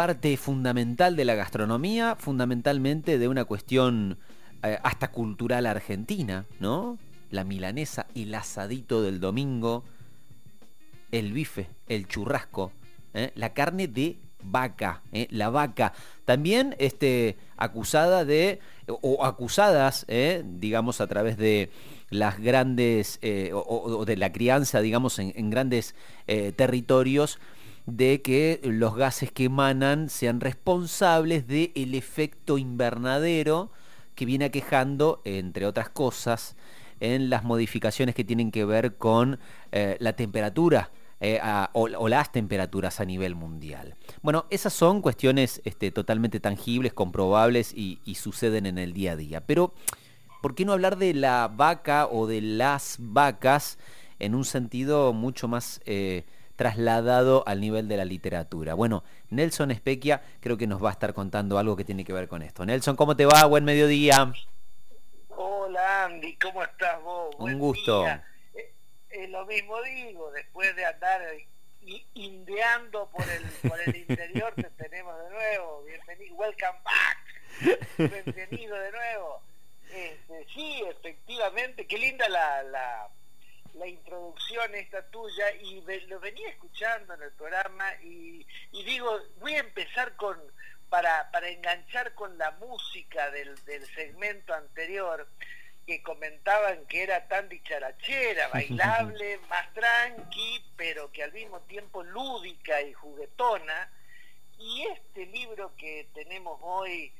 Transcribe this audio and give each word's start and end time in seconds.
parte 0.00 0.38
fundamental 0.38 1.14
de 1.14 1.26
la 1.26 1.34
gastronomía, 1.34 2.16
fundamentalmente 2.18 3.18
de 3.18 3.28
una 3.28 3.44
cuestión 3.44 4.16
eh, 4.62 4.78
hasta 4.82 5.10
cultural 5.10 5.66
argentina, 5.66 6.46
¿no? 6.58 6.96
La 7.30 7.44
milanesa, 7.44 8.06
el 8.14 8.34
asadito 8.34 9.02
del 9.02 9.20
domingo, 9.20 9.84
el 11.12 11.34
bife, 11.34 11.68
el 11.86 12.08
churrasco, 12.08 12.72
¿eh? 13.12 13.30
la 13.34 13.52
carne 13.52 13.88
de 13.88 14.16
vaca, 14.42 15.02
¿eh? 15.12 15.26
la 15.28 15.50
vaca. 15.50 15.92
También 16.24 16.76
este, 16.78 17.36
acusada 17.58 18.24
de, 18.24 18.58
o 18.86 19.26
acusadas, 19.26 20.06
digamos, 20.44 21.02
a 21.02 21.08
través 21.08 21.36
de 21.36 21.68
las 22.08 22.40
grandes, 22.40 23.20
o, 23.52 24.06
de 24.06 24.16
la 24.16 24.32
crianza, 24.32 24.80
digamos, 24.80 25.18
en 25.18 25.50
grandes 25.50 25.94
territorios, 26.56 27.38
de 27.96 28.22
que 28.22 28.60
los 28.62 28.94
gases 28.94 29.32
que 29.32 29.44
emanan 29.44 30.08
sean 30.08 30.40
responsables 30.40 31.46
del 31.46 31.94
efecto 31.94 32.58
invernadero 32.58 33.70
que 34.14 34.26
viene 34.26 34.46
aquejando, 34.46 35.22
entre 35.24 35.66
otras 35.66 35.88
cosas, 35.88 36.56
en 37.00 37.30
las 37.30 37.44
modificaciones 37.44 38.14
que 38.14 38.24
tienen 38.24 38.50
que 38.50 38.64
ver 38.64 38.96
con 38.96 39.38
eh, 39.72 39.96
la 40.00 40.14
temperatura 40.14 40.90
eh, 41.20 41.40
o, 41.72 42.08
las 42.08 42.32
temperaturas 42.32 43.00
a 43.00 43.04
nivel 43.04 43.34
mundial. 43.34 43.96
Bueno, 44.22 44.46
esas 44.50 44.72
son 44.72 45.02
cuestiones 45.02 45.60
este, 45.64 45.90
totalmente 45.90 46.40
tangibles, 46.40 46.92
comprobables 46.92 47.72
y, 47.74 47.98
suceden 48.14 48.66
en 48.66 48.78
el 48.78 48.92
día 48.92 49.12
a 49.12 49.16
día. 49.16 49.40
Pero, 49.46 49.74
¿por 50.42 50.54
qué 50.54 50.64
no 50.64 50.72
hablar 50.72 50.96
de 50.96 51.14
la 51.14 51.48
vaca 51.48 52.06
o 52.06 52.26
de 52.26 52.40
las 52.40 52.96
vacas 52.98 53.78
en 54.18 54.34
un 54.34 54.44
sentido 54.44 55.12
mucho 55.12 55.48
más... 55.48 55.80
Eh, 55.86 56.24
trasladado 56.60 57.42
al 57.46 57.58
nivel 57.58 57.88
de 57.88 57.96
la 57.96 58.04
literatura. 58.04 58.74
Bueno, 58.74 59.02
Nelson 59.30 59.70
Espequia 59.70 60.20
creo 60.40 60.58
que 60.58 60.66
nos 60.66 60.84
va 60.84 60.90
a 60.90 60.92
estar 60.92 61.14
contando 61.14 61.56
algo 61.56 61.74
que 61.74 61.86
tiene 61.86 62.04
que 62.04 62.12
ver 62.12 62.28
con 62.28 62.42
esto. 62.42 62.66
Nelson, 62.66 62.96
¿cómo 62.96 63.16
te 63.16 63.24
va? 63.24 63.46
Buen 63.46 63.64
mediodía. 63.64 64.30
Hola 65.30 66.04
Andy, 66.04 66.36
¿cómo 66.36 66.62
estás 66.62 67.02
vos? 67.02 67.34
Un 67.38 67.58
gusto. 67.58 68.06
Eh, 68.06 69.26
lo 69.28 69.46
mismo 69.46 69.80
digo, 69.80 70.30
después 70.32 70.76
de 70.76 70.84
andar 70.84 71.22
indeando 72.12 73.08
por 73.08 73.24
el, 73.26 73.42
por 73.66 73.80
el 73.80 73.96
interior, 73.96 74.52
te 74.54 74.64
tenemos 74.64 75.14
de 75.18 75.30
nuevo. 75.30 75.82
Bienvenido, 75.86 76.34
welcome 76.34 76.78
back. 76.84 77.86
Bienvenido 77.96 78.76
de 78.76 78.92
nuevo. 78.92 79.40
Este, 79.94 80.46
sí, 80.52 80.82
efectivamente, 80.86 81.86
qué 81.86 81.96
linda 81.96 82.28
la 82.28 82.62
la 82.64 83.08
introducción 83.86 84.74
esta 84.74 85.02
tuya 85.10 85.52
y 85.52 85.82
lo 86.06 86.20
venía 86.20 86.48
escuchando 86.48 87.14
en 87.14 87.22
el 87.22 87.32
programa 87.32 87.94
y, 88.02 88.46
digo, 88.72 89.20
voy 89.40 89.54
a 89.54 89.60
empezar 89.60 90.16
con, 90.16 90.38
para, 90.88 91.30
para 91.30 91.48
enganchar 91.48 92.14
con 92.14 92.36
la 92.38 92.50
música 92.52 93.30
del, 93.30 93.54
del 93.64 93.86
segmento 93.94 94.54
anterior, 94.54 95.26
que 95.86 96.02
comentaban 96.02 96.86
que 96.86 97.02
era 97.02 97.26
tan 97.28 97.48
dicharachera, 97.48 98.48
bailable, 98.52 99.38
más 99.48 99.72
tranqui, 99.74 100.64
pero 100.76 101.10
que 101.10 101.22
al 101.22 101.32
mismo 101.32 101.60
tiempo 101.62 102.02
lúdica 102.02 102.80
y 102.82 102.92
juguetona. 102.92 103.90
Y 104.58 104.82
este 104.82 105.26
libro 105.26 105.74
que 105.76 106.06
tenemos 106.14 106.58
hoy, 106.62 107.12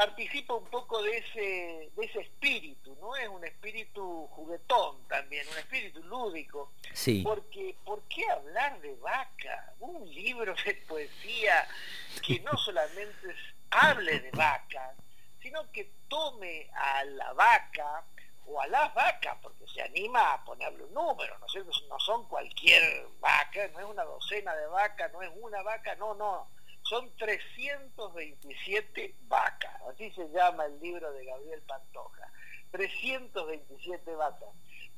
participa 0.00 0.54
un 0.54 0.64
poco 0.64 1.02
de 1.02 1.18
ese, 1.18 1.90
de 1.94 2.06
ese 2.06 2.20
espíritu, 2.20 2.96
¿no? 3.02 3.14
Es 3.16 3.28
un 3.28 3.44
espíritu 3.44 4.26
juguetón 4.28 5.06
también, 5.08 5.46
un 5.52 5.58
espíritu 5.58 6.02
lúdico. 6.04 6.72
Sí. 6.94 7.20
Porque, 7.22 7.76
¿por 7.84 8.02
qué 8.04 8.24
hablar 8.30 8.80
de 8.80 8.94
vaca? 8.94 9.74
Un 9.78 10.08
libro 10.08 10.54
de 10.64 10.74
poesía 10.88 11.68
que 12.26 12.40
no 12.40 12.56
solamente 12.64 13.28
hable 13.72 14.20
de 14.20 14.30
vaca, 14.30 14.94
sino 15.42 15.70
que 15.70 15.92
tome 16.08 16.70
a 16.72 17.04
la 17.04 17.34
vaca 17.34 18.02
o 18.46 18.58
a 18.58 18.66
las 18.68 18.94
vacas, 18.94 19.36
porque 19.42 19.66
se 19.68 19.82
anima 19.82 20.32
a 20.32 20.42
ponerle 20.46 20.82
un 20.84 20.94
número, 20.94 21.36
¿no 21.40 21.46
es 21.46 21.82
No 21.90 22.00
son 22.00 22.26
cualquier 22.26 23.06
vaca, 23.20 23.68
no 23.74 23.80
es 23.80 23.84
una 23.84 24.04
docena 24.04 24.56
de 24.56 24.66
vacas, 24.66 25.12
no 25.12 25.20
es 25.20 25.30
una 25.34 25.60
vaca, 25.60 25.94
no, 25.96 26.14
no 26.14 26.48
son 26.90 27.08
327 27.16 29.14
vacas, 29.28 29.59
así 29.90 30.10
se 30.12 30.28
llama 30.30 30.66
el 30.66 30.80
libro 30.80 31.12
de 31.12 31.24
Gabriel 31.24 31.62
Pantoja. 31.62 32.32
327 32.70 34.14
vacas. 34.14 34.48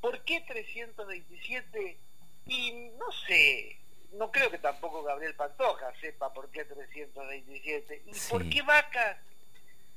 ¿Por 0.01 0.23
qué 0.25 0.41
327? 0.41 1.99
Y 2.47 2.73
no 2.99 3.11
sé, 3.27 3.79
no 4.13 4.31
creo 4.31 4.51
que 4.51 4.59
tampoco 4.59 5.03
Gabriel 5.03 5.35
Pantoja 5.35 5.93
sepa 6.01 6.33
por 6.33 6.51
qué 6.51 6.65
327. 6.65 8.03
¿Y 8.07 8.31
por 8.31 8.49
qué 8.49 8.63
vacas? 8.63 9.19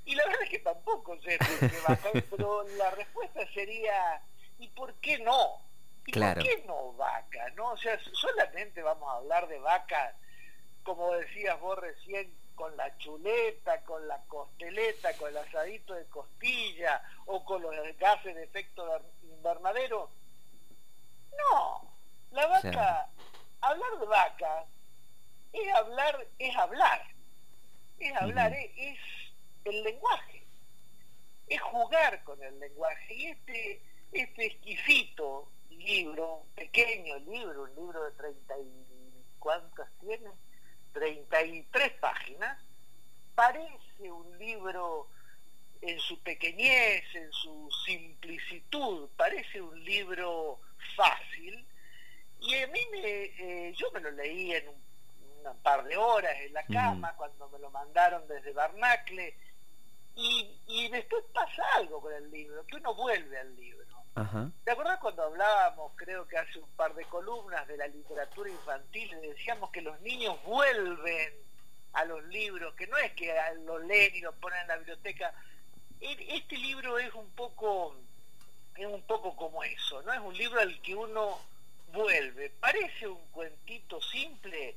Y 0.06 0.16
la 0.16 0.26
verdad 0.26 0.44
es 0.44 0.50
que 0.50 0.60
tampoco 0.60 1.20
sé 1.22 1.38
por 1.38 1.70
qué 1.70 1.78
vacas, 1.88 2.24
pero 2.30 2.68
la 2.78 2.92
respuesta 2.92 3.42
sería, 3.54 4.22
¿y 4.60 4.68
por 4.70 4.94
qué 4.96 5.18
no? 5.20 5.60
¿Y 6.06 6.12
por 6.12 6.38
qué 6.38 6.64
no 6.68 6.94
vacas? 6.94 7.54
¿no? 7.56 7.72
O 7.72 7.78
sea, 7.78 8.00
solamente 8.14 8.82
vamos 8.84 9.10
a 9.10 9.18
hablar 9.18 9.48
de 9.48 9.60
vacas 9.60 10.16
como 10.86 11.12
decías 11.16 11.60
vos 11.60 11.78
recién, 11.80 12.32
con 12.56 12.76
la 12.78 12.98
chuleta, 12.98 13.82
con 13.84 14.08
la 14.08 14.20
costeleta, 14.28 15.16
con 15.18 15.30
el 15.30 15.38
asadito 15.38 15.94
de 15.94 16.06
costilla 16.06 17.02
o 17.26 17.44
con 17.44 17.62
los 17.62 17.74
gases 17.98 18.36
de 18.36 18.44
efecto 18.44 19.02
invernadero. 19.24 20.10
No, 21.38 21.92
la 22.32 22.48
vaca, 22.48 23.10
hablar 23.62 24.00
de 24.00 24.06
vaca 24.06 24.66
es 25.54 25.74
hablar, 25.74 26.28
es 26.40 26.56
hablar, 26.56 27.02
es 28.00 28.16
hablar, 28.16 28.54
es, 28.54 29.00
el 29.64 29.84
lenguaje, 29.84 30.44
es 31.48 31.62
jugar 31.62 32.24
con 32.24 32.42
el 32.44 32.60
lenguaje. 32.60 33.14
Y 33.14 33.26
este, 33.28 33.82
este 34.12 34.46
exquisito 34.46 35.50
libro, 35.70 36.44
pequeño 36.56 37.18
libro, 37.20 37.64
un 37.64 37.76
libro 37.76 38.04
de 38.04 38.12
treinta 38.12 38.58
y 38.60 39.24
cuántas 39.40 39.90
tiene, 40.00 40.30
33 40.96 41.92
páginas, 42.00 42.58
parece 43.36 44.10
un 44.10 44.38
libro 44.40 45.10
en 45.82 46.00
su 46.00 46.18
pequeñez, 46.24 47.04
en 47.14 47.32
su 47.34 47.70
simplicitud, 47.86 49.10
parece 49.18 49.62
un 49.62 49.84
libro 49.84 50.62
fácil, 50.96 51.66
y 52.40 52.56
a 52.56 52.68
mí 52.68 52.80
me, 52.92 53.00
eh, 53.02 53.74
yo 53.76 53.92
me 53.92 54.00
lo 54.00 54.10
leí 54.12 54.54
en 54.54 54.70
un, 54.70 54.86
par 55.62 55.84
de 55.84 55.98
horas 55.98 56.34
en 56.42 56.54
la 56.54 56.66
cama, 56.66 57.14
cuando 57.18 57.50
me 57.50 57.60
lo 57.60 57.70
mandaron 57.70 58.28
desde 58.28 58.54
Barnacle, 58.54 59.36
y, 60.16 60.60
y 60.66 60.88
después 60.88 61.24
pasa 61.34 61.62
algo 61.76 62.02
con 62.02 62.14
el 62.14 62.32
libro, 62.32 62.66
que 62.66 62.78
uno 62.78 62.96
vuelve 62.96 63.38
al 63.38 63.56
libro. 63.56 64.05
¿Te 64.64 64.72
acuerdas 64.72 65.00
cuando 65.00 65.24
hablábamos, 65.24 65.92
creo 65.98 66.26
que 66.26 66.38
hace 66.38 66.58
un 66.58 66.70
par 66.78 66.96
de 66.96 67.04
columnas, 67.06 67.68
de 67.68 67.76
la 67.76 67.88
literatura 67.88 68.50
infantil 68.50 69.12
y 69.12 69.28
decíamos 69.28 69.72
que 69.72 69.82
los 69.82 70.00
niños 70.02 70.42
vuelven 70.46 71.34
a 71.92 72.06
los 72.06 72.24
libros, 72.26 72.74
que 72.76 72.88
no 72.88 72.96
es 72.98 73.12
que 73.12 73.36
los 73.66 73.84
leen 73.84 74.16
y 74.16 74.22
los 74.22 74.34
ponen 74.36 74.62
en 74.62 74.68
la 74.70 74.78
biblioteca? 74.78 75.34
Este 76.00 76.58
libro 76.58 76.98
es 76.98 77.14
un 77.14 77.30
poco 77.32 77.96
es 78.76 78.86
un 78.86 79.02
poco 79.04 79.36
como 79.36 79.64
eso, 79.64 80.02
¿no? 80.04 80.14
Es 80.14 80.20
un 80.20 80.38
libro 80.38 80.60
al 80.62 80.82
que 80.82 80.96
uno 80.96 81.40
vuelve. 81.94 82.50
Parece 82.60 83.08
un 83.08 83.26
cuentito 83.32 84.02
simple, 84.02 84.76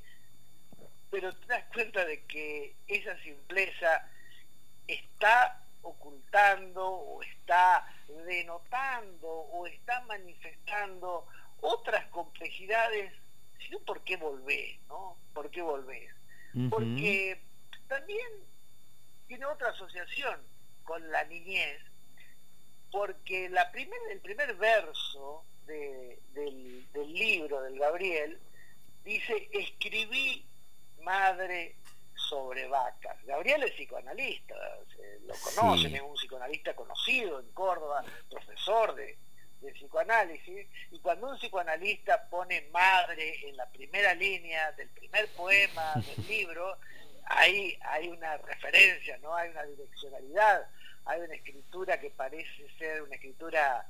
pero 1.10 1.32
te 1.32 1.47
das 1.47 1.65
cuenta 1.72 2.05
de 2.05 2.22
que 2.25 2.75
esa 2.87 3.16
simpleza 3.22 4.09
está 4.87 5.62
ocultando 5.82 6.86
o 6.86 7.22
está 7.22 7.86
denotando 8.26 9.28
o 9.28 9.66
está 9.66 10.00
manifestando 10.02 11.26
otras 11.60 12.06
complejidades, 12.06 13.12
sino 13.58 13.78
por 13.80 14.00
qué 14.02 14.16
volvés, 14.16 14.78
¿no? 14.88 15.16
¿Por 15.34 15.50
qué 15.50 15.62
volvés? 15.62 16.10
Porque 16.70 17.40
también 17.86 18.28
tiene 19.26 19.44
otra 19.46 19.70
asociación 19.70 20.40
con 20.84 21.10
la 21.10 21.25
niñez, 21.25 21.81
porque 22.90 23.48
la 23.50 23.70
primer, 23.70 23.98
el 24.10 24.20
primer 24.20 24.54
verso 24.54 25.44
del, 25.66 26.19
del 26.92 27.12
libro 27.12 27.60
del 27.60 27.78
Gabriel 27.78 28.40
dice, 29.04 29.48
escribí 29.52 30.44
madre 31.02 31.76
sobre 32.19 32.67
vacas. 32.67 33.17
Gabriel 33.25 33.62
es 33.62 33.73
psicoanalista, 33.73 34.55
lo 35.26 35.35
conocen, 35.35 35.94
es 35.94 36.03
un 36.03 36.15
psicoanalista 36.15 36.75
conocido 36.75 37.41
en 37.41 37.50
Córdoba, 37.53 38.05
profesor 38.29 38.94
de, 38.94 39.17
psicoanálisis, 39.73 40.67
y 40.91 40.99
cuando 41.00 41.31
un 41.31 41.37
psicoanalista 41.37 42.29
pone 42.29 42.69
madre 42.73 43.49
en 43.49 43.56
la 43.56 43.69
primera 43.70 44.15
línea 44.15 44.73
del 44.73 44.88
primer 44.91 45.29
poema 45.32 45.94
del 45.94 46.26
libro, 46.29 46.79
hay, 47.25 47.76
hay 47.82 48.09
una 48.09 48.37
referencia, 48.38 49.19
¿no? 49.19 49.35
Hay 49.35 49.50
una 49.50 49.65
direccionalidad, 49.65 50.67
hay 51.05 51.20
una 51.20 51.35
escritura 51.35 52.00
que 52.00 52.11
parece 52.11 52.69
ser 52.79 53.03
una 53.03 53.17
escritura 53.17 53.87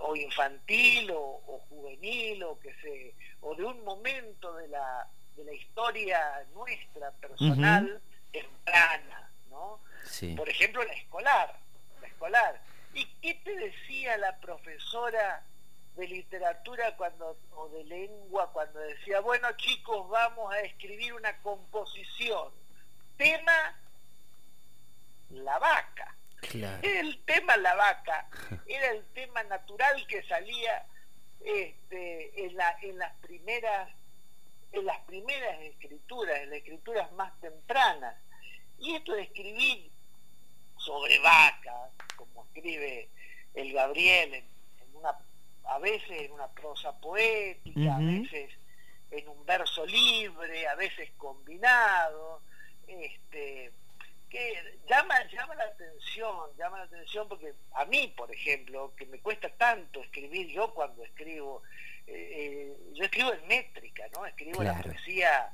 o 0.00 0.16
infantil 0.16 1.10
o, 1.12 1.20
o 1.20 1.58
juvenil 1.68 2.42
o 2.42 2.58
que 2.58 2.74
se 2.80 3.14
o 3.40 3.54
de 3.54 3.64
un 3.64 3.84
momento 3.84 4.54
de 4.56 4.68
la 4.68 5.06
de 5.36 5.44
la 5.44 5.52
historia 5.52 6.44
nuestra 6.54 7.10
personal 7.12 8.00
temprana, 8.32 9.30
¿no? 9.50 9.80
Por 10.36 10.48
ejemplo, 10.48 10.82
la 10.84 10.92
escolar, 10.94 11.54
la 12.00 12.06
escolar. 12.06 12.60
¿Y 12.94 13.06
qué 13.22 13.34
te 13.34 13.54
decía 13.56 14.16
la 14.18 14.36
profesora 14.38 15.42
de 15.96 16.08
literatura 16.08 16.96
cuando 16.96 17.36
o 17.54 17.68
de 17.68 17.84
lengua 17.84 18.50
cuando 18.52 18.78
decía, 18.80 19.20
bueno 19.20 19.48
chicos, 19.56 20.08
vamos 20.08 20.52
a 20.52 20.60
escribir 20.60 21.12
una 21.14 21.36
composición. 21.38 22.48
Tema 23.16 23.76
la 25.30 25.58
vaca. 25.58 26.14
El 26.82 27.18
tema 27.24 27.56
la 27.56 27.74
vaca 27.74 28.28
era 28.66 28.90
el 28.90 29.04
tema 29.14 29.42
natural 29.44 30.06
que 30.06 30.22
salía 30.24 30.84
este, 31.40 32.46
en, 32.46 32.56
la, 32.56 32.76
en 32.82 32.98
las 32.98 33.12
primeras 33.16 33.88
en 34.72 34.86
las 34.86 34.98
primeras 35.00 35.60
escrituras, 35.60 36.40
en 36.40 36.50
las 36.50 36.58
escrituras 36.58 37.12
más 37.12 37.38
tempranas. 37.40 38.16
Y 38.78 38.94
esto 38.94 39.12
de 39.12 39.22
escribir 39.22 39.90
sobre 40.76 41.18
vaca, 41.20 41.90
como 42.16 42.44
escribe 42.46 43.08
el 43.54 43.72
Gabriel 43.72 44.34
en, 44.34 44.44
una, 44.94 45.16
a 45.64 45.78
veces 45.78 46.22
en 46.22 46.32
una 46.32 46.48
prosa 46.48 46.92
poética, 47.00 47.96
a 47.96 47.98
veces 47.98 48.50
en 49.10 49.28
un 49.28 49.44
verso 49.44 49.86
libre, 49.86 50.66
a 50.66 50.74
veces 50.74 51.10
combinado, 51.18 52.40
este, 52.86 53.70
que 54.32 54.78
llama, 54.88 55.14
llama 55.30 55.54
la 55.56 55.64
atención, 55.64 56.56
llama 56.56 56.78
la 56.78 56.84
atención 56.84 57.28
porque 57.28 57.52
a 57.74 57.84
mí, 57.84 58.12
por 58.16 58.32
ejemplo, 58.32 58.94
que 58.96 59.04
me 59.04 59.18
cuesta 59.20 59.50
tanto 59.50 60.02
escribir, 60.02 60.48
yo 60.48 60.72
cuando 60.72 61.04
escribo, 61.04 61.62
eh, 62.06 62.30
eh, 62.32 62.76
yo 62.94 63.04
escribo 63.04 63.34
en 63.34 63.46
métrica, 63.46 64.04
¿no? 64.14 64.24
Escribo 64.24 64.62
la 64.62 64.80
poesía 64.80 65.52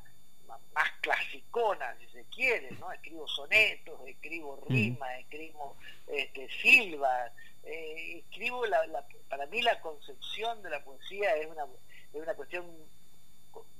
más 0.72 0.90
clasicona, 1.00 1.96
si 1.98 2.06
se 2.06 2.24
quiere, 2.26 2.70
¿no? 2.78 2.92
Escribo 2.92 3.26
sonetos, 3.26 4.00
escribo 4.06 4.64
mm. 4.68 4.72
rimas, 4.72 5.18
escribo 5.18 5.76
este, 6.06 6.48
silvas, 6.62 7.32
eh, 7.64 8.22
escribo, 8.24 8.64
la, 8.64 9.04
para 9.28 9.46
mí 9.46 9.60
la 9.60 9.80
concepción 9.80 10.62
de 10.62 10.70
la 10.70 10.84
poesía 10.84 11.34
es 11.34 11.48
una, 11.48 11.64
es 12.12 12.22
una 12.22 12.34
cuestión 12.34 12.64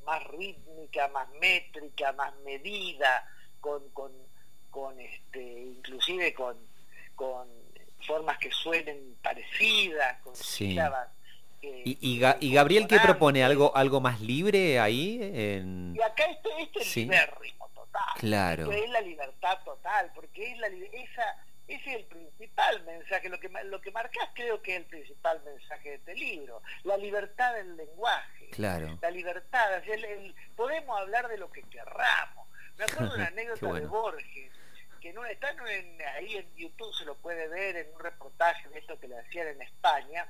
más 0.05 0.25
rítmica, 0.25 1.07
más 1.09 1.29
métrica, 1.41 2.11
más 2.15 2.35
medida, 2.41 3.25
con, 3.61 3.89
con 3.91 4.11
con 4.71 4.99
este, 5.01 5.43
inclusive 5.43 6.33
con, 6.35 6.57
con 7.15 7.49
formas 8.07 8.39
que 8.39 8.51
suenen 8.51 9.17
parecidas, 9.23 10.19
con 10.23 10.35
sílabas 10.35 11.09
¿Y, 11.61 11.99
y, 12.41 12.53
Gabriel 12.55 12.87
qué 12.87 13.01
propone? 13.01 13.43
¿Algo 13.43 13.77
algo 13.77 14.01
más 14.01 14.21
libre 14.21 14.79
ahí? 14.79 15.19
En... 15.21 15.95
Y 15.97 16.03
acá 16.03 16.25
este, 16.27 16.49
este 16.63 16.81
es 16.81 16.97
el 16.97 17.29
ritmo 17.41 17.69
total. 17.75 18.05
Claro. 18.17 18.71
es 18.71 18.91
la 18.91 19.01
libertad 19.01 19.59
total, 19.65 20.11
porque 20.15 20.53
es 20.53 20.59
la, 20.59 20.69
esa, 20.69 21.37
ese 21.67 21.91
es 21.91 21.97
el 21.97 22.05
principal 22.05 22.85
mensaje. 22.85 23.29
Lo 23.29 23.41
que, 23.41 23.49
lo 23.65 23.81
que 23.81 23.91
marcas 23.91 24.29
creo 24.35 24.63
que 24.63 24.77
es 24.77 24.79
el 24.79 24.87
principal 24.87 25.43
mensaje 25.45 25.91
de 25.91 25.95
este 25.97 26.15
libro. 26.15 26.63
La 26.85 26.97
libertad 26.97 27.55
del 27.55 27.77
lenguaje. 27.77 28.51
Claro. 28.51 28.97
La 29.03 29.11
libertad. 29.11 29.83
podemos 30.55 31.01
hablar 31.01 31.27
de 31.29 31.39
lo 31.39 31.51
que 31.51 31.63
querramos. 31.63 32.48
Me 32.79 32.85
acuerdo 32.85 33.09
de 33.09 33.15
una 33.17 33.27
anécdota 33.29 33.73
de 33.73 33.87
Borges 33.87 34.53
que 35.01 35.13
no 35.13 35.25
está 35.25 35.51
en, 35.51 36.01
ahí 36.17 36.37
en 36.37 36.57
YouTube, 36.57 36.95
se 36.95 37.05
lo 37.05 37.15
puede 37.17 37.47
ver 37.49 37.77
en 37.77 37.95
un 37.95 38.01
reportaje 38.01 38.69
de 38.69 38.79
esto 38.79 38.99
que 38.99 39.09
le 39.09 39.19
hacían 39.19 39.49
en 39.49 39.63
España. 39.63 40.27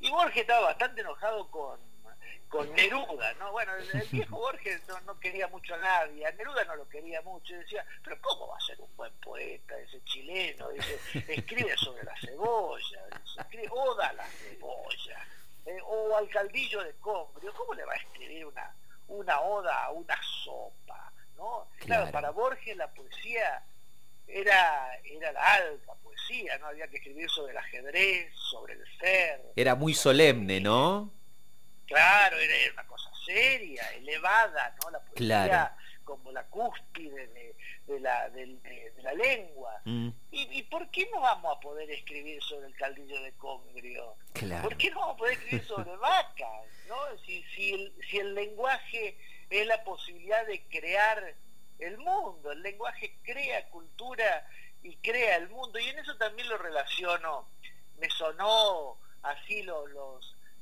Y 0.00 0.10
Borges 0.10 0.42
estaba 0.42 0.66
bastante 0.66 1.00
enojado 1.00 1.50
con, 1.50 1.80
con 2.48 2.70
Neruda, 2.74 3.32
¿no? 3.34 3.52
Bueno, 3.52 3.72
el, 3.74 4.08
viejo 4.10 4.36
Borges 4.36 4.82
no, 5.06 5.18
quería 5.18 5.48
mucho 5.48 5.74
a 5.74 5.78
nadie, 5.78 6.26
a 6.26 6.32
Neruda 6.32 6.64
no 6.64 6.76
lo 6.76 6.88
quería 6.88 7.22
mucho, 7.22 7.54
y 7.54 7.58
decía, 7.58 7.84
pero 8.04 8.20
¿cómo 8.20 8.48
va 8.48 8.56
a 8.56 8.60
ser 8.60 8.80
un 8.80 8.94
buen 8.96 9.12
poeta 9.14 9.78
ese 9.78 10.02
chileno? 10.04 10.68
Dice, 10.70 11.00
escribe 11.28 11.76
sobre 11.76 12.04
la 12.04 12.14
cebolla, 12.20 13.00
escribe 13.38 13.68
Oda 13.70 14.08
a 14.08 14.12
la 14.12 14.26
cebolla, 14.26 15.26
eh, 15.64 15.78
o 15.84 16.16
al 16.16 16.28
caldillo 16.28 16.82
de 16.82 16.92
Combrio, 16.96 17.52
¿cómo 17.54 17.74
le 17.74 17.84
va 17.84 17.94
a 17.94 17.96
escribir 17.96 18.46
una, 18.46 18.74
una 19.08 19.40
oda 19.40 19.84
a 19.84 19.90
una 19.90 20.18
sopa? 20.44 21.12
Claro. 21.78 22.10
para 22.10 22.30
Borges 22.30 22.76
la 22.76 22.88
poesía 22.88 23.62
era, 24.26 24.98
era 25.04 25.32
la 25.32 25.54
alta 25.54 25.94
poesía, 26.02 26.58
¿no? 26.58 26.66
Había 26.66 26.88
que 26.88 26.96
escribir 26.96 27.28
sobre 27.30 27.52
el 27.52 27.58
ajedrez, 27.58 28.32
sobre 28.50 28.74
el 28.74 28.84
ser. 28.98 29.40
Era 29.54 29.74
muy 29.74 29.94
solemne, 29.94 30.60
¿no? 30.60 31.12
Claro, 31.86 32.36
era, 32.38 32.72
una 32.72 32.86
cosa 32.86 33.10
seria, 33.24 33.82
elevada, 33.94 34.74
¿no? 34.82 34.90
La 34.90 35.00
poesía 35.00 35.76
como 36.06 36.30
la 36.30 36.44
cúspide 36.44 37.26
de, 37.86 38.00
la, 38.00 38.30
la, 39.02 39.12
lengua. 39.14 39.80
Mm. 39.84 40.08
¿Y, 40.30 40.62
por 40.64 40.88
qué 40.90 41.08
no 41.12 41.20
vamos 41.20 41.56
a 41.56 41.60
poder 41.60 41.90
escribir 41.90 42.40
sobre 42.42 42.68
el 42.68 42.76
caldillo 42.76 43.20
de 43.22 43.32
Congrio? 43.32 44.14
¿Por 44.62 44.76
qué 44.76 44.90
no 44.90 45.00
vamos 45.00 45.14
a 45.14 45.18
poder 45.18 45.32
escribir 45.34 45.64
sobre 45.66 45.96
vacas? 45.96 46.64
¿no? 46.88 46.96
Si, 47.26 47.42
si, 47.54 47.74
el, 47.74 47.92
si 48.08 48.18
el 48.18 48.34
lenguaje 48.34 49.18
es 49.50 49.66
la 49.66 49.82
posibilidad 49.84 50.46
de 50.46 50.62
crear 50.68 51.34
el 51.78 51.98
mundo. 51.98 52.52
El 52.52 52.62
lenguaje 52.62 53.16
crea 53.22 53.68
cultura 53.68 54.46
y 54.82 54.96
crea 54.96 55.36
el 55.36 55.48
mundo. 55.48 55.78
Y 55.78 55.88
en 55.88 55.98
eso 55.98 56.16
también 56.16 56.48
lo 56.48 56.58
relaciono. 56.58 57.48
Me 57.98 58.10
sonó 58.10 58.98
así 59.22 59.62
los, 59.62 59.90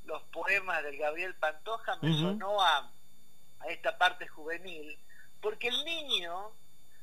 los, 0.05 0.23
poemas 0.33 0.83
del 0.83 0.99
Gabriel 0.99 1.35
Pantoja, 1.35 1.97
me 2.01 2.13
sonó 2.15 2.61
a, 2.61 2.91
a 3.61 3.67
esta 3.69 3.97
parte 3.99 4.27
juvenil, 4.27 4.99
porque 5.41 5.69
el 5.69 5.85
niño, 5.85 6.53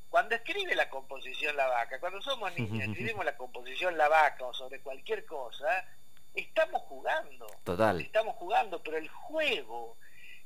cuando 0.09 0.35
escribe 0.35 0.75
la 0.75 0.89
composición 0.89 1.55
La 1.55 1.67
Vaca, 1.67 1.99
cuando 1.99 2.21
somos 2.21 2.53
niños, 2.57 2.87
escribimos 2.87 3.25
la 3.25 3.37
composición 3.37 3.97
La 3.97 4.09
Vaca 4.09 4.45
o 4.45 4.53
sobre 4.53 4.79
cualquier 4.81 5.25
cosa, 5.25 5.85
estamos 6.33 6.81
jugando. 6.83 7.47
Total. 7.63 8.01
Estamos 8.01 8.35
jugando, 8.35 8.81
pero 8.81 8.97
el 8.97 9.09
juego 9.09 9.97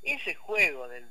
ese 0.04 0.36
juego 0.36 0.88
del, 0.88 1.10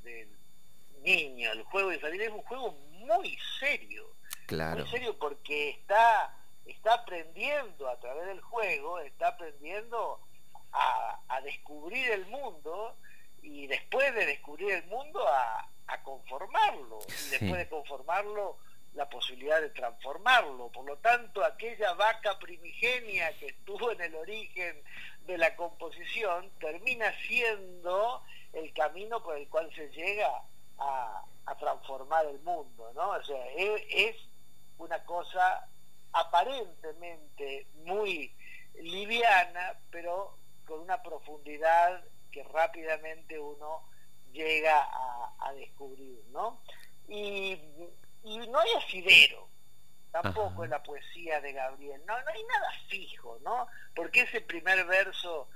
niño, 1.02 1.52
el 1.52 1.62
juego 1.64 1.90
de 1.90 2.00
salir 2.00 2.22
es 2.22 2.30
un 2.30 2.42
juego 2.42 2.72
muy 2.72 3.36
serio. 3.60 4.06
Claro. 4.46 4.80
Muy 4.80 4.90
serio 4.90 5.18
porque 5.18 5.70
está, 5.70 6.34
está 6.64 6.94
aprendiendo 6.94 7.88
a 7.88 7.98
través 8.00 8.26
del 8.26 8.40
juego, 8.40 8.98
está 9.00 9.28
aprendiendo 9.28 10.20
a, 10.72 11.40
descubrir 11.42 12.10
el 12.10 12.26
mundo 12.26 12.96
y 13.42 13.66
después 13.66 14.14
de 14.14 14.24
descubrir 14.24 14.70
el 14.70 14.86
mundo 14.86 15.26
a, 15.28 15.68
conformarlo. 16.02 16.98
Y 17.08 17.30
después 17.30 17.56
de 17.56 17.68
conformarlo 17.68 18.58
la 18.94 19.08
posibilidad 19.08 19.60
de 19.60 19.70
transformarlo. 19.70 20.68
Por 20.68 20.86
lo 20.86 20.96
tanto, 20.98 21.44
aquella 21.44 21.92
vaca 21.94 22.38
primigenia 22.38 23.36
que 23.38 23.46
estuvo 23.46 23.90
en 23.92 24.00
el 24.00 24.14
origen 24.14 24.82
de 25.26 25.38
la 25.38 25.54
composición 25.56 26.50
termina 26.58 27.12
siendo 27.26 28.22
el 28.54 28.72
camino 28.72 29.22
por 29.22 29.36
el 29.36 29.48
cual 29.48 29.70
se 29.74 29.88
llega 29.88 30.42
a, 30.78 31.24
transformar 31.58 32.26
el 32.26 32.40
mundo, 32.40 32.90
¿no? 32.94 33.10
O 33.10 33.22
sea, 33.22 33.46
es, 33.56 34.16
una 34.78 35.02
cosa 35.04 35.66
aparentemente 36.12 37.66
muy 37.84 38.34
liviana, 38.74 39.78
pero 39.90 40.36
con 40.66 40.80
una 40.80 41.00
profundidad 41.02 42.02
que 42.32 42.42
rápidamente 42.42 43.38
uno 43.38 43.84
llega 44.32 44.88
a, 45.38 45.52
descubrir, 45.54 46.24
¿no? 46.30 46.60
Y, 47.08 47.56
no 48.24 48.58
hay 48.58 48.72
asidero, 48.74 49.48
tampoco 50.10 50.64
en 50.64 50.70
la 50.70 50.82
poesía 50.82 51.40
de 51.40 51.52
Gabriel, 51.52 52.02
no, 52.06 52.20
no 52.20 52.30
hay 52.30 52.42
nada 52.44 52.70
fijo, 52.88 53.38
¿no? 53.42 53.68
Porque 53.94 54.22
ese 54.22 54.40
primer 54.40 54.84
verso 54.86 55.48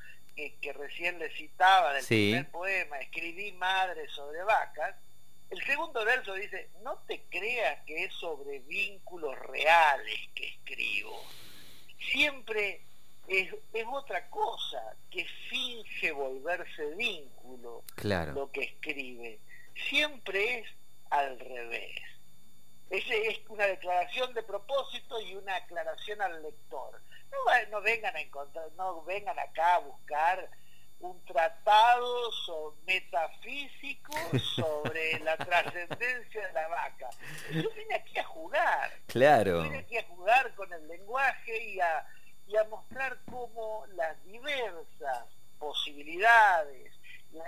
que, 0.61 0.73
recién 0.73 1.19
le 1.19 1.31
citaba 1.31 1.95
del 1.95 2.07
primer 2.07 2.51
poema, 2.51 2.99
escribí 3.01 3.53
madre 3.53 4.09
sobre 4.09 4.43
vacas, 4.45 4.95
el 5.51 5.65
segundo 5.65 6.05
verso 6.05 6.35
dice, 6.35 6.71
no 6.83 6.99
te 7.07 7.23
creas 7.31 7.83
que 7.85 8.05
es 8.05 8.13
sobre 8.15 8.61
vínculos 8.61 9.37
reales 9.39 10.21
que 10.35 10.49
escribo. 10.49 11.25
Siempre 12.13 12.83
es, 13.27 13.51
otra 13.91 14.29
cosa 14.29 14.81
que 15.11 15.27
finge 15.49 16.13
volverse 16.13 16.95
vínculo 16.95 17.83
lo 18.35 18.51
que 18.53 18.63
escribe. 18.63 19.41
Siempre 19.89 20.61
es 20.61 20.69
al 21.11 21.39
revés. 21.41 22.01
Es, 22.91 23.05
es 23.11 23.41
una 23.49 23.67
declaración 23.67 24.33
de 24.35 24.43
propósito 24.43 25.21
y 25.21 25.35
una 25.35 25.57
aclaración 25.57 26.21
al 26.23 26.43
lector. 26.43 27.01
No, 27.31 27.71
no 27.71 27.81
vengan 27.83 28.15
a 28.17 28.21
encontrar, 28.21 28.71
no 28.77 29.03
vengan 29.05 29.39
acá 29.39 29.77
a 29.77 29.79
buscar 29.79 30.51
un 31.01 31.25
tratado 31.27 32.31
metafísico 32.87 34.13
sobre 34.57 35.21
la 35.21 35.37
trascendencia 35.37 36.47
de 36.49 36.53
la 36.53 36.69
vaca. 36.69 37.11
Yo 37.53 37.71
vine 37.71 37.95
aquí 37.95 38.19
a 38.19 38.25
jugar. 38.25 38.93
Claro. 39.07 39.59
Yo 39.59 39.63
vine 39.65 39.79
aquí 39.79 39.97
a 39.97 40.05
jugar 40.05 40.55
con 40.55 40.73
el 40.73 40.89
lenguaje 40.89 41.65
y 41.65 41.81
a, 41.81 42.07
y 42.49 42.57
a 42.57 42.65
mostrar 42.65 43.19
cómo 43.31 43.87
las 43.95 44.23
diversas 44.25 45.25
posibilidades 45.59 46.99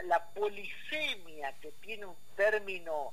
la, 0.07 0.25
polisemia 0.35 1.55
que 1.61 1.73
tiene 1.81 2.07
un 2.07 2.17
término 2.37 3.13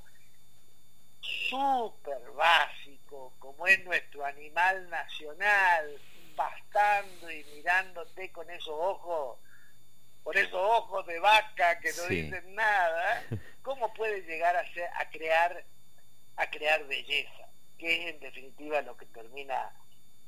súper 1.20 2.30
básico, 2.36 3.32
como 3.38 3.66
es 3.66 3.84
nuestro 3.84 4.24
animal 4.24 4.88
nacional, 4.88 6.00
bastando 6.38 7.30
y 7.30 7.44
mirándote 7.56 8.30
con 8.30 8.48
esos 8.50 8.68
ojos, 8.68 9.38
con 10.22 10.38
esos 10.38 10.54
ojos 10.54 11.06
de 11.06 11.18
vaca 11.18 11.80
que 11.80 11.92
no 11.92 12.06
dicen 12.06 12.54
nada, 12.54 13.24
¿cómo 13.62 13.92
puede 13.92 14.22
llegar 14.22 14.56
a, 14.56 14.72
ser, 14.72 14.88
a 14.96 15.10
crear 15.10 15.64
a 16.36 16.48
crear 16.50 16.86
belleza? 16.86 17.48
Que 17.76 18.08
es 18.08 18.14
en 18.14 18.20
definitiva 18.20 18.80
lo 18.82 18.96
que 18.96 19.06
termina 19.06 19.72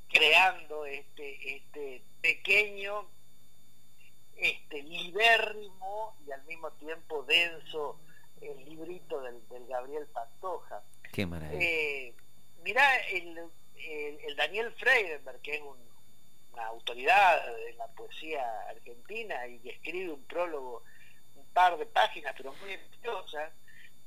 creando 0.09 0.85
este, 0.85 1.57
este 1.57 2.03
pequeño, 2.21 3.09
este 4.37 4.83
libérrimo 4.83 6.17
y 6.27 6.33
al 6.33 6.43
mismo 6.45 6.71
tiempo 6.73 7.23
denso 7.23 8.01
el 8.41 8.65
librito 8.65 9.21
del, 9.21 9.41
Gabriel 9.69 10.07
Pantoja. 10.13 10.83
Qué 11.13 11.27
maravilla. 11.27 11.63
Eh, 11.63 12.15
mirá, 12.65 12.97
el, 13.09 13.37
Daniel 14.37 14.73
Freidenberg, 14.79 15.41
que 15.43 15.57
es 15.57 15.63
una 16.53 16.67
autoridad 16.67 17.43
en 17.69 17.79
la 17.79 17.87
poesía 17.89 18.45
argentina 18.69 19.47
y 19.47 19.59
que 19.61 19.71
escribe 19.71 20.13
un 20.13 20.25
prólogo, 20.25 20.83
un 21.37 21.47
par 21.53 21.77
de 21.79 21.87
páginas, 21.87 22.35
pero 22.37 22.53
muy 22.55 22.73
exitosas, 22.73 23.53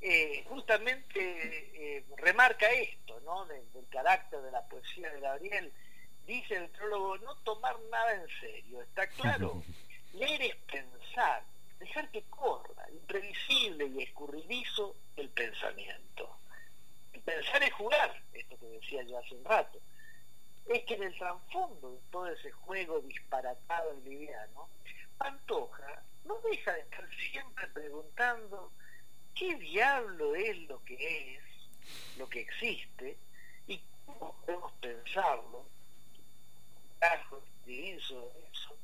eh, 0.01 0.43
justamente 0.49 1.17
eh, 1.17 2.05
remarca 2.17 2.69
esto, 2.71 3.19
¿no? 3.21 3.45
del 3.45 3.87
carácter 3.89 4.41
de 4.41 4.51
la 4.51 4.61
poesía 4.63 5.09
de 5.11 5.21
Gabriel 5.21 5.71
dice 6.25 6.55
el 6.55 6.69
prólogo, 6.69 7.17
no 7.17 7.35
tomar 7.37 7.77
nada 7.91 8.13
en 8.13 8.27
serio, 8.39 8.81
está 8.81 9.07
claro. 9.07 9.63
Leer 10.13 10.41
es 10.41 10.55
pensar, 10.71 11.43
dejar 11.79 12.09
que 12.11 12.23
corra, 12.23 12.89
imprevisible 12.91 13.87
y 13.87 14.03
escurridizo 14.03 14.95
el 15.15 15.29
pensamiento. 15.29 16.37
Y 17.13 17.19
pensar 17.19 17.63
es 17.63 17.73
jugar, 17.73 18.21
esto 18.33 18.57
que 18.59 18.65
decía 18.67 19.03
yo 19.03 19.17
hace 19.17 19.35
un 19.35 19.43
rato. 19.43 19.79
Es 20.67 20.83
que 20.85 20.95
en 20.95 21.03
el 21.03 21.17
trasfondo 21.17 21.91
de 21.91 21.99
todo 22.11 22.27
ese 22.27 22.51
juego 22.51 22.99
disparatado 23.01 23.97
y 23.99 24.09
liviano, 24.09 24.69
Pantoja 25.17 26.03
no 26.25 26.39
deja 26.49 26.73
de 26.73 26.81
estar 26.81 27.07
siempre 27.31 27.67
preguntando 27.67 28.71
qué 29.35 29.55
diablo 29.55 30.35
es 30.35 30.57
lo 30.69 30.83
que 30.83 31.35
es, 31.35 31.43
lo 32.17 32.29
que 32.29 32.41
existe, 32.41 33.17
y 33.67 33.79
cómo 34.05 34.33
podemos 34.45 34.71
pensarlo. 34.73 35.65
Eso, 37.65 38.31
eso, 38.51 38.75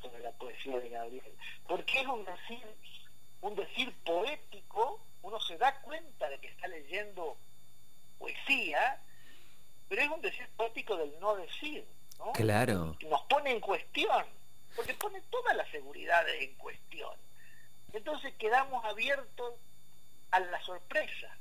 sobre 0.00 0.20
la 0.20 0.32
poesía 0.32 0.78
de 0.78 0.88
Gabriel, 0.88 1.32
porque 1.66 2.00
es 2.00 2.06
un 2.06 2.24
decir, 2.24 2.66
un 3.40 3.54
decir 3.54 3.92
poético, 4.04 4.43
se 5.54 5.58
da 5.58 5.72
cuenta 5.82 6.28
de 6.28 6.38
que 6.38 6.48
está 6.48 6.66
leyendo 6.66 7.36
poesía, 8.18 9.00
pero 9.88 10.02
es 10.02 10.08
un 10.08 10.20
decir 10.20 10.48
poético 10.56 10.96
del 10.96 11.14
no 11.20 11.36
decir, 11.36 11.86
¿no? 12.18 12.32
Claro. 12.32 12.96
Nos 13.08 13.22
pone 13.22 13.52
en 13.52 13.60
cuestión, 13.60 14.26
porque 14.74 14.94
pone 14.94 15.20
todas 15.30 15.56
las 15.56 15.68
seguridades 15.70 16.42
en 16.42 16.54
cuestión. 16.56 17.16
Entonces 17.92 18.34
quedamos 18.34 18.84
abiertos 18.84 19.54
a 20.32 20.40
la 20.40 20.60
sorpresa 20.62 21.36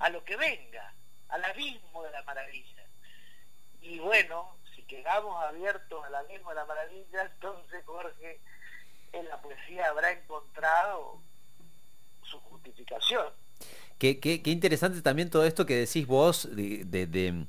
a 0.00 0.08
lo 0.10 0.24
que 0.24 0.36
venga, 0.36 0.92
al 1.28 1.44
abismo 1.44 2.02
de 2.02 2.10
la 2.10 2.22
maravilla. 2.24 2.84
Y 3.80 4.00
bueno, 4.00 4.56
si 4.74 4.82
quedamos 4.82 5.42
abiertos 5.44 6.04
al 6.04 6.14
abismo 6.16 6.50
de 6.50 6.56
la 6.56 6.64
maravilla, 6.64 7.22
entonces 7.22 7.84
Jorge 7.86 8.40
en 9.12 9.28
la 9.28 9.40
poesía 9.40 9.88
habrá 9.88 10.10
encontrado 10.10 11.20
su 12.24 12.40
justificación. 12.40 13.43
Qué, 13.98 14.18
qué, 14.20 14.50
interesante 14.50 15.00
también 15.02 15.30
todo 15.30 15.44
esto 15.44 15.66
que 15.66 15.76
decís 15.76 16.06
vos, 16.06 16.48
de, 16.54 17.44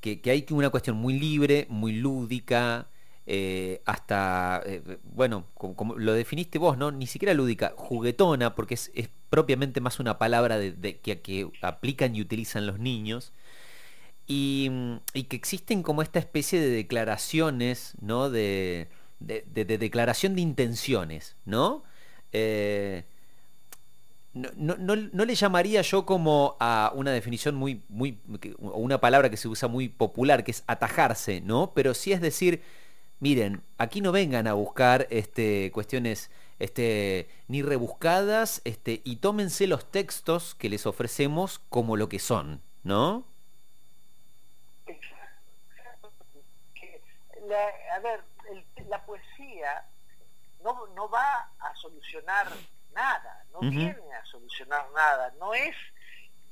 que, 0.00 0.30
hay 0.30 0.46
una 0.50 0.70
cuestión 0.70 0.96
muy 0.96 1.18
libre, 1.18 1.66
muy 1.68 1.92
lúdica, 1.92 2.88
eh, 3.26 3.82
hasta, 3.84 4.62
eh, 4.66 4.82
bueno, 5.04 5.46
como, 5.54 5.96
lo 5.96 6.12
definiste 6.12 6.58
vos, 6.58 6.76
¿no? 6.76 6.90
Ni 6.90 7.06
siquiera 7.06 7.34
lúdica, 7.34 7.72
juguetona, 7.76 8.54
porque 8.54 8.74
es, 8.74 8.90
propiamente 9.30 9.80
más 9.80 10.00
una 10.00 10.18
palabra 10.18 10.58
que, 10.58 11.50
aplican 11.62 12.16
y 12.16 12.20
utilizan 12.20 12.66
los 12.66 12.78
niños. 12.78 13.32
Y, 14.26 14.70
que 15.28 15.36
existen 15.36 15.82
como 15.82 16.02
esta 16.02 16.18
especie 16.18 16.60
de 16.60 16.70
declaraciones, 16.70 17.94
¿no? 18.00 18.30
De, 18.30 18.88
declaración 19.20 20.34
de 20.34 20.40
intenciones, 20.42 21.36
¿no? 21.44 21.84
Eh, 22.32 23.04
no, 24.34 24.48
no, 24.56 24.96
no, 24.96 25.24
le 25.24 25.34
llamaría 25.34 25.82
yo 25.82 26.06
como 26.06 26.56
a 26.58 26.90
una 26.94 27.12
definición 27.12 27.54
muy, 27.54 27.82
muy, 27.88 28.18
o 28.60 28.78
una 28.78 28.98
palabra 28.98 29.28
que 29.28 29.36
se 29.36 29.48
usa 29.48 29.68
muy 29.68 29.88
popular, 29.88 30.42
que 30.42 30.52
es 30.52 30.64
atajarse, 30.66 31.40
¿no? 31.42 31.72
Pero 31.74 31.92
sí 31.92 32.12
es 32.12 32.20
decir, 32.20 32.62
miren, 33.20 33.62
aquí 33.76 34.00
no 34.00 34.10
vengan 34.10 34.46
a 34.46 34.54
buscar 34.54 35.06
este, 35.10 35.70
cuestiones 35.72 36.30
este, 36.58 37.28
ni 37.48 37.62
rebuscadas, 37.62 38.62
este, 38.64 39.02
y 39.04 39.16
tómense 39.16 39.66
los 39.66 39.90
textos 39.90 40.54
que 40.54 40.70
les 40.70 40.86
ofrecemos 40.86 41.58
como 41.68 41.96
lo 41.96 42.08
que 42.08 42.18
son, 42.18 42.62
¿no? 42.84 43.24
A 47.94 47.98
ver, 47.98 48.20
la 48.88 49.04
poesía 49.04 49.84
no, 50.64 50.86
no, 50.94 51.08
va 51.10 51.50
a 51.60 51.74
solucionar 51.74 52.48
nada, 52.94 53.44
no 53.52 53.60
viene 53.60 54.14
a 54.14 54.24
solucionar 54.26 54.90
nada, 54.94 55.32
no 55.38 55.54
es, 55.54 55.76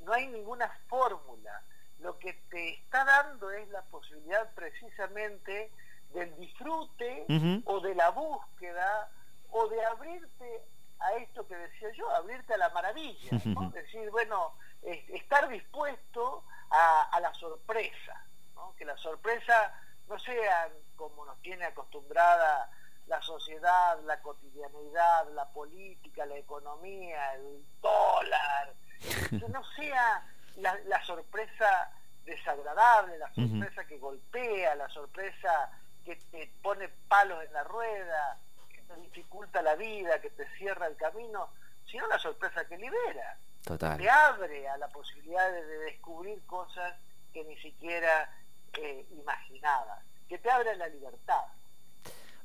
no 0.01 0.13
hay 0.13 0.27
ninguna 0.29 0.69
fórmula. 0.89 1.63
Lo 1.99 2.19
que 2.19 2.33
te 2.51 2.75
está 2.75 3.05
dando 3.05 3.51
es 3.51 3.69
la 3.69 3.83
posibilidad 3.83 4.53
precisamente 4.55 5.71
del 6.13 6.35
disfrute 6.37 7.27
o 7.65 7.81
de 7.81 7.95
la 7.95 8.11
búsqueda 8.11 9.11
o 9.51 9.69
de 9.69 9.85
abrirte 9.85 10.65
a 10.99 11.13
esto 11.15 11.47
que 11.47 11.57
decía 11.57 11.91
yo, 11.93 12.09
abrirte 12.15 12.55
a 12.55 12.59
la 12.59 12.69
maravilla, 12.71 13.31
¿no? 13.47 13.71
decir, 13.71 14.11
bueno, 14.11 14.55
estar 14.83 15.49
dispuesto 15.49 16.45
a, 16.71 17.19
la 17.21 17.33
sorpresa, 17.35 18.25
¿no? 18.55 18.75
que 18.77 18.85
la 18.85 18.97
sorpresa 18.97 19.75
no 20.09 20.19
sea 20.19 20.69
como 20.97 21.25
nos 21.25 21.41
tiene 21.43 21.65
acostumbrada 21.65 22.71
la 23.11 23.21
sociedad, 23.23 24.01
la 24.05 24.23
cotidianidad, 24.23 25.29
la 25.35 25.45
política, 25.47 26.25
la 26.27 26.37
economía, 26.37 27.35
el 27.35 27.65
dólar, 27.83 28.73
que 29.31 29.49
no 29.49 29.65
sea 29.75 30.25
la, 30.57 30.79
la 30.87 31.05
sorpresa 31.05 31.91
desagradable, 32.25 33.19
la 33.19 33.35
sorpresa 33.35 33.85
que 33.85 33.99
golpea, 33.99 34.77
la 34.77 34.89
sorpresa 34.91 35.73
que 36.05 36.15
te 36.31 36.53
pone 36.63 36.89
palos 37.09 37.45
en 37.45 37.53
la 37.53 37.65
rueda, 37.65 38.39
que 38.73 38.81
te 38.83 38.95
dificulta 39.01 39.61
la 39.61 39.75
vida, 39.75 40.21
que 40.21 40.31
te 40.31 40.47
cierra 40.57 40.87
el 40.87 40.97
camino, 40.97 41.51
sino 41.91 42.07
la 42.07 42.19
sorpresa 42.21 42.65
que 42.69 42.79
libera. 42.79 43.37
Total. 43.65 43.99
Te 43.99 44.09
abre 44.09 44.69
a 44.69 44.79
la 44.79 44.87
posibilidad 44.89 45.51
de, 45.51 45.67
descubrir 45.79 46.47
cosas 46.47 46.95
que 47.33 47.43
ni 47.43 47.57
siquiera 47.59 48.33
eh, 48.75 49.05
imaginabas, 49.11 50.05
que 50.29 50.39
te 50.39 50.49
abre 50.49 50.77
la 50.77 50.87
libertad. 50.87 51.47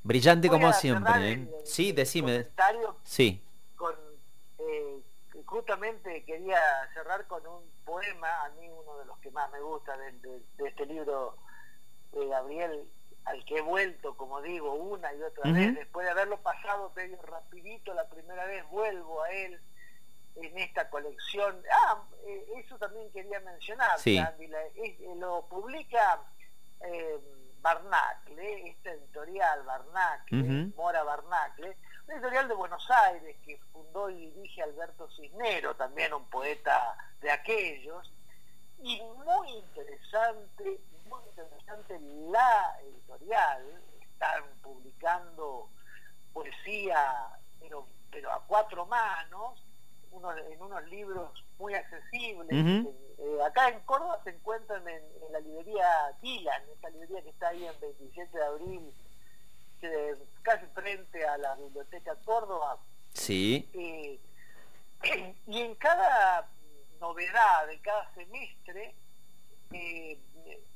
Brillante 0.05 0.49
como 0.49 0.71
siempre. 0.71 1.31
¿eh? 1.31 1.49
sí, 1.65 1.91
decime. 1.91 2.47
Sí. 3.03 3.43
Con, 3.75 3.93
eh, 4.59 5.01
justamente 5.45 6.23
quería 6.23 6.59
cerrar 6.93 7.25
con 7.27 7.45
un 7.45 7.63
poema, 7.83 8.45
a 8.45 8.49
mí 8.51 8.69
uno 8.69 8.99
de 8.99 9.05
los 9.05 9.17
que 9.19 9.31
más 9.31 9.51
me 9.51 9.59
gusta 9.59 9.97
de, 9.97 10.11
de 10.57 10.67
este 10.67 10.85
libro 10.85 11.35
de 12.13 12.27
Gabriel 12.27 12.87
al 13.25 13.43
que 13.45 13.57
he 13.57 13.61
vuelto, 13.61 14.15
como 14.15 14.41
digo, 14.41 14.73
una 14.75 15.13
y 15.13 15.21
otra 15.23 15.51
vez, 15.51 15.75
después 15.75 16.05
de 16.05 16.11
haberlo 16.11 16.37
pasado 16.41 16.91
medio 16.95 17.19
rapidito 17.23 17.93
la 17.93 18.07
primera 18.07 18.45
vez, 18.45 18.63
vuelvo 18.69 19.23
a 19.23 19.31
él 19.31 19.59
en 20.35 20.57
esta 20.59 20.89
colección. 20.89 21.59
Ah, 21.71 22.03
eh, 22.27 22.45
eso 22.57 22.77
también 22.77 23.11
quería 23.11 23.39
mencionar, 23.39 23.97
eh, 24.05 24.97
lo 25.15 25.47
publica 25.47 26.21
eh, 26.81 27.19
Barnacle, 27.65 28.69
esta 28.69 28.91
editorial 28.91 29.63
Barnacle, 29.63 30.71
Mora 30.75 31.01
Barnacle, 31.01 31.75
una 32.05 32.13
editorial 32.13 32.47
de 32.47 32.53
Buenos 32.53 32.87
Aires 32.91 33.35
que 33.43 33.57
fundó 33.73 34.07
y 34.07 34.29
dirige 34.29 34.61
Alberto 34.61 35.09
Cisnero, 35.09 35.75
también 35.75 36.13
un 36.13 36.29
poeta 36.29 36.95
de 37.21 37.31
aquellos, 37.31 38.13
y 38.83 39.01
muy 39.01 39.49
interesante, 39.49 40.79
muy 41.09 41.19
interesante 41.27 41.99
la 42.29 42.77
editorial, 42.83 43.81
están 43.99 44.43
publicando 44.61 45.67
poesía, 46.33 47.29
pero, 47.59 47.87
pero 48.11 48.31
a 48.31 48.45
cuatro 48.45 48.85
manos, 48.85 49.59
en 50.11 50.61
unos 50.61 50.83
libros 50.85 51.43
muy 51.57 51.73
accesibles. 51.73 52.85
Eh, 53.17 53.39
acá 53.45 53.69
en 53.69 53.79
Córdoba 53.81 54.19
se 54.23 54.31
encuentran 54.31 54.87
en, 54.87 55.03
la 55.31 55.39
librería 55.39 55.87
Dylan, 56.21 56.63
esta 56.73 56.89
librería 56.89 57.21
que 57.23 57.29
está 57.29 57.49
ahí 57.49 57.65
en 57.65 57.79
27 57.79 58.37
de 58.37 58.45
abril, 58.45 58.93
casi 60.41 60.65
frente 60.67 61.25
a 61.25 61.37
la 61.37 61.55
Biblioteca 61.55 62.15
Córdoba. 62.25 62.77
Sí. 63.13 63.69
Eh, 63.73 64.19
y 65.47 65.61
en 65.61 65.75
cada 65.75 66.49
novedad 66.99 67.67
de 67.67 67.79
cada 67.81 68.13
semestre, 68.13 68.95
eh, 69.71 70.19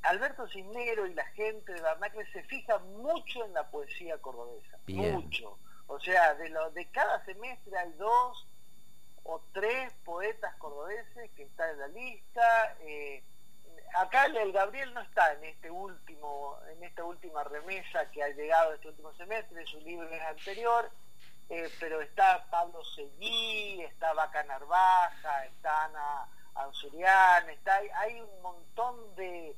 Alberto 0.03 0.47
Cisnero 0.47 1.05
y 1.07 1.13
la 1.13 1.25
gente 1.27 1.73
de 1.73 1.81
Barnacle 1.81 2.25
se 2.31 2.43
fijan 2.43 2.81
mucho 2.97 3.45
en 3.45 3.53
la 3.53 3.69
poesía 3.69 4.17
cordobesa, 4.19 4.79
mucho. 4.87 5.57
O 5.87 5.99
sea, 5.99 6.35
de, 6.35 6.49
lo, 6.49 6.69
de 6.71 6.85
cada 6.91 7.23
semestre 7.25 7.77
hay 7.77 7.91
dos 7.93 8.45
o 9.23 9.41
tres 9.53 9.93
poetas 10.05 10.55
cordobeses 10.55 11.31
que 11.35 11.43
están 11.43 11.69
en 11.71 11.79
la 11.79 11.87
lista. 11.87 12.77
Eh, 12.81 13.23
acá 13.95 14.25
el 14.25 14.51
Gabriel 14.51 14.93
no 14.93 15.01
está 15.01 15.33
en 15.33 15.45
este 15.45 15.71
último, 15.71 16.57
en 16.71 16.83
esta 16.83 17.03
última 17.03 17.43
remesa 17.43 18.09
que 18.11 18.23
ha 18.23 18.29
llegado 18.29 18.73
este 18.73 18.89
último 18.89 19.13
semestre, 19.13 19.65
su 19.65 19.79
libro 19.81 20.07
es 20.09 20.21
anterior, 20.21 20.89
eh, 21.49 21.69
pero 21.79 22.01
está 22.01 22.45
Pablo 22.49 22.83
Seguí, 22.83 23.81
está 23.81 24.13
Vaca 24.13 24.43
Narvaja, 24.43 25.45
está 25.45 25.85
Ana 25.85 26.27
Ansurian, 26.55 27.49
está, 27.49 27.79
hay 27.95 28.21
un 28.21 28.41
montón 28.41 29.15
de, 29.15 29.55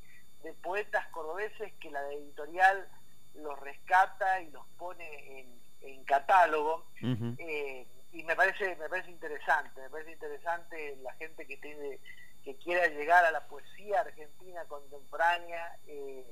poetas 0.63 1.05
cordobeses 1.07 1.71
que 1.79 1.91
la 1.91 2.01
editorial 2.11 2.87
los 3.35 3.59
rescata 3.59 4.41
y 4.41 4.49
los 4.49 4.65
pone 4.77 5.39
en, 5.39 5.61
catálogo 6.05 6.85
eh, 7.01 7.87
y 8.13 8.23
me 8.23 8.35
parece 8.35 8.75
me 8.75 8.89
parece 8.89 9.11
interesante 9.11 9.81
me 9.81 9.89
parece 9.89 10.11
interesante 10.11 10.97
la 11.01 11.13
gente 11.13 11.45
que 11.45 11.57
tiene 11.57 11.99
que 12.43 12.55
quiera 12.55 12.87
llegar 12.87 13.23
a 13.25 13.31
la 13.31 13.47
poesía 13.47 14.01
argentina 14.01 14.63
contemporánea 14.65 15.77
eh, 15.87 16.25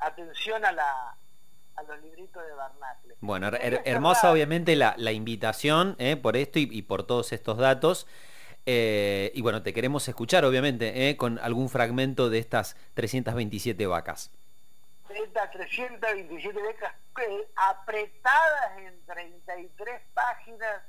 atención 0.00 0.64
a 0.64 0.72
la 0.72 1.16
a 1.74 1.82
los 1.84 2.02
libritos 2.02 2.46
de 2.46 2.52
Barnacle. 2.52 3.14
Bueno, 3.20 3.50
hermosa 3.84 4.30
obviamente 4.30 4.76
la, 4.76 5.12
invitación 5.12 5.96
eh, 5.98 6.16
por 6.16 6.36
esto 6.36 6.58
y, 6.58 6.82
por 6.82 7.04
todos 7.04 7.32
estos 7.32 7.56
datos. 7.56 8.06
Eh, 8.66 9.32
y 9.34 9.40
bueno, 9.40 9.62
te 9.62 9.72
queremos 9.72 10.06
escuchar 10.06 10.44
obviamente 10.44 11.16
con 11.16 11.38
algún 11.38 11.70
fragmento 11.70 12.28
de 12.28 12.38
estas 12.38 12.76
327 12.92 13.86
vacas. 13.86 14.30
Estas 15.16 15.50
327 15.50 16.60
vacas 16.62 16.94
apretadas 17.56 18.78
en 18.78 19.04
33 19.06 20.02
páginas 20.14 20.82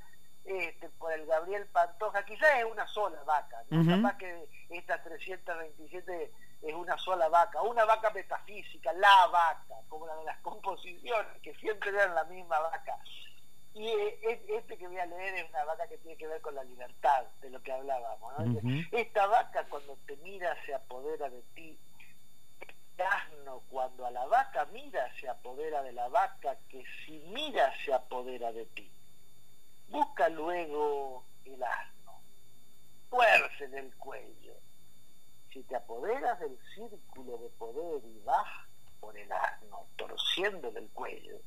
este, 0.46 0.90
por 0.90 1.14
el 1.14 1.26
Gabriel 1.26 1.66
Pantoja, 1.68 2.26
quizás 2.26 2.50
es 2.60 2.66
una 2.66 2.88
sola 2.88 3.24
vaca, 3.24 3.64
¿no? 3.70 4.18
que 4.18 4.50
estas 4.70 5.04
327 5.04 6.32
es 6.62 6.74
una 6.74 6.98
sola 6.98 7.30
vaca, 7.30 7.62
una 7.62 7.86
vaca 7.86 8.10
metafísica, 8.12 8.92
la 8.94 9.28
vaca, 9.28 9.76
como 9.88 10.08
la 10.08 10.16
de 10.16 10.26
las 10.26 10.38
composiciones, 10.40 11.42
que 11.42 11.54
siempre 11.56 11.92
eran 11.92 12.16
la 12.16 12.24
misma 12.26 12.60
vaca. 12.60 12.98
Y 13.74 13.88
eh, 13.88 14.46
este 14.50 14.78
que 14.78 14.88
voy 14.88 15.00
a 15.00 15.06
leer 15.06 15.34
es 15.36 15.50
una 15.50 15.64
vaca 15.66 15.88
que 15.88 15.98
tiene 15.98 16.16
que 16.16 16.28
ver 16.28 16.42
con 16.42 16.56
la 16.56 16.64
libertad, 16.64 17.26
de 17.42 17.50
lo 17.50 17.62
que 17.64 17.72
hablábamos. 17.72 18.34
Esta 18.92 19.28
vaca 19.28 19.66
cuando 19.70 19.98
te 20.06 20.16
mira 20.18 20.56
se 20.66 20.74
apodera 20.74 21.30
de 21.30 21.42
ti. 21.56 21.78
Asno 23.02 23.62
cuando 23.70 24.06
a 24.06 24.12
la 24.12 24.26
vaca 24.28 24.66
mira 24.66 25.12
se 25.20 25.28
apodera 25.28 25.82
de 25.82 25.94
la 25.94 26.08
vaca, 26.10 26.58
que 26.70 26.84
si 27.06 27.20
mira 27.28 27.74
se 27.84 27.94
apodera 27.94 28.52
de 28.52 28.66
ti. 28.68 28.92
Busca 29.90 30.30
luego 30.30 31.26
el 31.46 31.62
asno, 31.64 32.22
fuerce 33.10 33.66
en 33.66 33.76
el 33.76 33.96
cuello, 33.96 34.54
si 35.52 35.64
te 35.64 35.76
apoderas 35.76 36.40
del 36.40 36.58
círculo 36.76 37.38
de 37.38 37.50
poder 37.50 38.04
y 38.06 38.20
vas 38.20 38.68
por 39.00 39.18
el 39.18 39.32
asno, 39.32 39.88
torciéndole 39.96 40.80
el 40.80 40.90
cuello, 40.90 41.40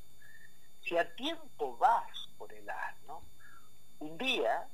si 0.83 0.97
a 0.97 1.15
tiempo 1.17 1.77
vas 1.77 2.29
por 2.39 2.53
el 2.53 2.69
asno, 2.69 3.23
un 3.99 4.19
día 4.19 4.69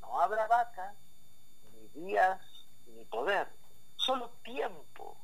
no 0.00 0.20
habrá 0.20 0.46
vacas, 0.46 0.96
ni 1.72 2.06
días, 2.06 2.40
ni 2.86 3.04
poder, 3.04 3.46
solo 3.96 4.30
tiempo 4.42 5.16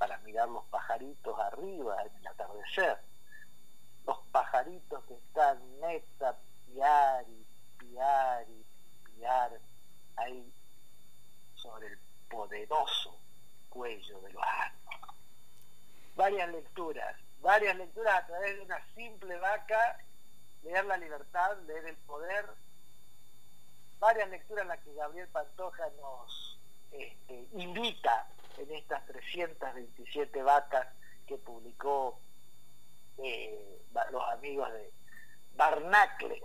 para 0.00 0.16
mirar 0.20 0.48
los 0.48 0.64
pajaritos 0.70 1.38
arriba 1.38 1.94
en 2.06 2.16
el 2.16 2.26
atardecer, 2.26 2.96
los 4.06 4.18
pajaritos 4.32 5.04
que 5.04 5.12
están 5.12 5.60
neta, 5.78 6.38
piar 6.64 7.26
y 7.28 7.46
piar 9.14 9.60
ahí 10.16 10.50
sobre 11.54 11.88
el 11.88 11.98
poderoso 12.30 13.14
cuello 13.68 14.22
de 14.22 14.32
los 14.32 14.42
asnos. 14.42 15.16
Varias 16.16 16.48
lecturas, 16.48 17.16
varias 17.42 17.76
lecturas 17.76 18.24
a 18.24 18.26
través 18.26 18.56
de 18.56 18.62
una 18.62 18.82
simple 18.94 19.36
vaca, 19.36 19.98
leer 20.62 20.86
la 20.86 20.96
libertad, 20.96 21.58
leer 21.66 21.84
el 21.84 21.96
poder, 21.98 22.46
varias 23.98 24.30
lecturas 24.30 24.62
en 24.62 24.68
las 24.68 24.80
que 24.80 24.94
Gabriel 24.94 25.28
Pantoja 25.28 25.90
nos 26.00 26.58
este, 26.90 27.48
invita 27.52 28.26
en 28.58 28.70
estas 28.72 29.06
327 29.06 30.42
vacas 30.42 30.86
que 31.26 31.36
publicó 31.36 32.18
eh, 33.18 33.82
los 34.10 34.22
amigos 34.32 34.72
de 34.72 34.90
Barnacle. 35.56 36.42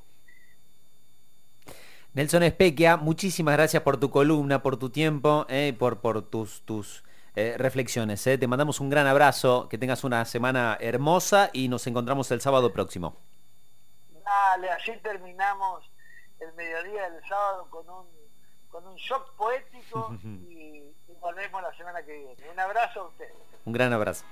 Nelson 2.13 2.43
Espequia, 2.43 2.95
muchísimas 2.95 3.55
gracias 3.55 3.83
por 3.83 3.97
tu 3.97 4.09
columna, 4.09 4.61
por 4.61 4.77
tu 4.77 4.89
tiempo, 4.89 5.45
eh, 5.49 5.75
por, 5.77 5.99
por 5.99 6.21
tus, 6.21 6.61
tus 6.61 7.03
eh, 7.35 7.55
reflexiones. 7.57 8.25
Eh. 8.27 8.37
Te 8.37 8.47
mandamos 8.47 8.79
un 8.79 8.89
gran 8.89 9.05
abrazo, 9.05 9.67
que 9.67 9.77
tengas 9.77 10.05
una 10.05 10.23
semana 10.23 10.77
hermosa 10.79 11.49
y 11.51 11.67
nos 11.67 11.85
encontramos 11.87 12.31
el 12.31 12.39
sábado 12.39 12.71
próximo. 12.71 13.17
Dale, 14.23 14.69
así 14.69 14.93
terminamos 15.03 15.83
el 16.39 16.53
mediodía 16.53 17.09
del 17.09 17.21
sábado 17.27 17.67
con 17.69 17.89
un, 17.89 18.07
con 18.75 18.85
un 18.87 18.95
shock 18.95 19.31
poético 19.37 20.13
y, 20.23 20.83
y 21.07 21.15
volvemos 21.21 21.61
la 21.61 21.73
semana 21.77 22.03
que 22.03 22.11
viene. 22.11 22.51
Un 22.51 22.59
abrazo 22.59 23.03
a 23.03 23.07
ustedes. 23.07 23.33
Un 23.63 23.71
gran 23.71 23.93
abrazo. 23.93 24.25